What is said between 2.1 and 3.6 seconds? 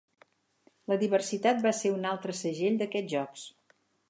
altre segell d'aquests Jocs.